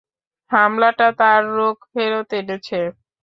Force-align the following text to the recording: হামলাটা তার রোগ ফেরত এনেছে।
হামলাটা 0.51 1.07
তার 1.19 1.41
রোগ 1.57 1.75
ফেরত 1.91 2.29
এনেছে। 2.39 2.79